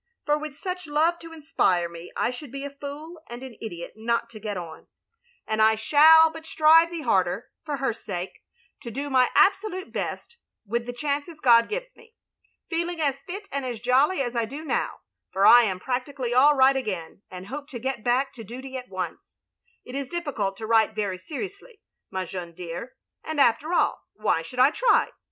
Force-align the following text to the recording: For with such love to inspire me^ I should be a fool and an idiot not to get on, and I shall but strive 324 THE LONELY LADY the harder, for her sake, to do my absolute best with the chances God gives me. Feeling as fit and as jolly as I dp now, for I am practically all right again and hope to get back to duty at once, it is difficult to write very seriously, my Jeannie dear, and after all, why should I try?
For 0.25 0.35
with 0.35 0.57
such 0.57 0.87
love 0.87 1.19
to 1.19 1.31
inspire 1.31 1.87
me^ 1.87 2.07
I 2.17 2.31
should 2.31 2.51
be 2.51 2.65
a 2.65 2.71
fool 2.71 3.21
and 3.29 3.43
an 3.43 3.55
idiot 3.61 3.93
not 3.95 4.31
to 4.31 4.39
get 4.39 4.57
on, 4.57 4.87
and 5.45 5.61
I 5.61 5.75
shall 5.75 6.31
but 6.31 6.43
strive 6.43 6.87
324 6.89 6.89
THE 6.89 7.01
LONELY 7.03 7.61
LADY 7.61 7.77
the 7.77 7.77
harder, 7.77 7.77
for 7.77 7.85
her 7.85 7.93
sake, 7.93 8.41
to 8.81 8.89
do 8.89 9.11
my 9.11 9.29
absolute 9.35 9.91
best 9.93 10.37
with 10.65 10.87
the 10.87 10.91
chances 10.93 11.39
God 11.39 11.69
gives 11.69 11.95
me. 11.95 12.15
Feeling 12.67 12.99
as 12.99 13.21
fit 13.27 13.47
and 13.51 13.63
as 13.63 13.79
jolly 13.79 14.23
as 14.23 14.35
I 14.35 14.47
dp 14.47 14.65
now, 14.65 15.01
for 15.31 15.45
I 15.45 15.61
am 15.65 15.79
practically 15.79 16.33
all 16.33 16.55
right 16.55 16.75
again 16.75 17.21
and 17.29 17.45
hope 17.45 17.67
to 17.67 17.77
get 17.77 18.03
back 18.03 18.33
to 18.33 18.43
duty 18.43 18.75
at 18.77 18.89
once, 18.89 19.37
it 19.85 19.93
is 19.93 20.09
difficult 20.09 20.57
to 20.57 20.65
write 20.65 20.95
very 20.95 21.19
seriously, 21.19 21.79
my 22.09 22.25
Jeannie 22.25 22.53
dear, 22.53 22.93
and 23.23 23.39
after 23.39 23.71
all, 23.71 24.01
why 24.15 24.41
should 24.41 24.57
I 24.57 24.71
try? 24.71 25.11